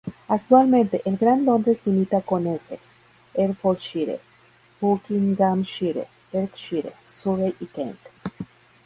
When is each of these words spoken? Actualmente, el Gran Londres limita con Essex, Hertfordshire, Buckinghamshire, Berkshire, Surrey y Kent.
Actualmente, 0.29 1.03
el 1.05 1.15
Gran 1.15 1.45
Londres 1.45 1.81
limita 1.85 2.21
con 2.23 2.47
Essex, 2.47 2.95
Hertfordshire, 3.35 4.19
Buckinghamshire, 4.79 6.07
Berkshire, 6.33 6.91
Surrey 7.05 7.55
y 7.59 7.67
Kent. 7.67 7.99